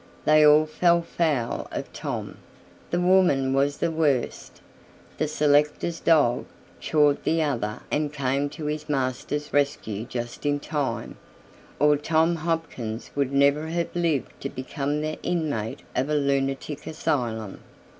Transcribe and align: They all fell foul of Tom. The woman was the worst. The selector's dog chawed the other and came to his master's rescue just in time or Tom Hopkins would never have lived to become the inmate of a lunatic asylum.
They 0.25 0.43
all 0.43 0.65
fell 0.65 1.03
foul 1.03 1.67
of 1.71 1.93
Tom. 1.93 2.37
The 2.89 2.99
woman 2.99 3.53
was 3.53 3.77
the 3.77 3.91
worst. 3.91 4.59
The 5.19 5.27
selector's 5.27 5.99
dog 5.99 6.45
chawed 6.81 7.21
the 7.21 7.43
other 7.43 7.81
and 7.91 8.11
came 8.11 8.49
to 8.49 8.65
his 8.65 8.89
master's 8.89 9.53
rescue 9.53 10.05
just 10.05 10.43
in 10.43 10.59
time 10.59 11.17
or 11.77 11.97
Tom 11.97 12.37
Hopkins 12.37 13.11
would 13.13 13.31
never 13.31 13.67
have 13.67 13.93
lived 13.95 14.41
to 14.41 14.49
become 14.49 15.01
the 15.01 15.21
inmate 15.21 15.81
of 15.95 16.09
a 16.09 16.15
lunatic 16.15 16.87
asylum. 16.87 17.59